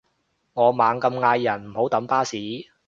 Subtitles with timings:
[0.53, 2.35] 我猛咁嗌人唔好等巴士